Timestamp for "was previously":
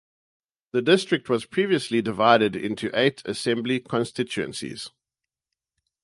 1.29-2.01